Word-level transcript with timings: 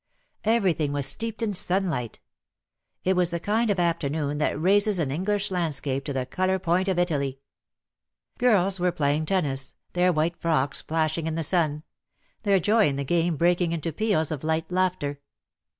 Everything 0.45 0.91
was 0.93 1.05
steeped 1.05 1.43
in 1.43 1.53
sunlight. 1.53 2.19
It 3.03 3.15
was 3.15 3.29
the 3.29 3.39
kind 3.39 3.69
of 3.69 3.77
afternoon 3.79 4.39
that 4.39 4.59
raises 4.59 4.97
an 4.97 5.11
English 5.11 5.51
landscape 5.51 6.05
to 6.05 6.11
the 6.13 6.25
colour 6.25 6.57
point 6.57 6.87
of 6.87 6.97
Italy. 6.97 7.39
Girls 8.39 8.79
were 8.79 8.91
playing 8.91 9.27
tennis, 9.27 9.75
their 9.93 10.11
white 10.11 10.41
frocks 10.41 10.81
flashing 10.81 11.27
in 11.27 11.35
the 11.35 11.43
sun— 11.43 11.83
their 12.41 12.59
joy 12.59 12.87
in 12.87 12.95
the 12.95 13.03
game 13.05 13.35
breaking 13.37 13.73
into 13.73 13.93
peals 13.93 14.31
of 14.31 14.43
light 14.43 14.71
laughter. 14.71 15.19